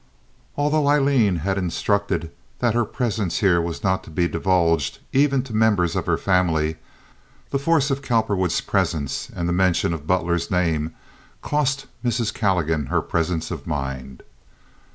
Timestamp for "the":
5.53-5.59, 7.51-7.59, 9.47-9.53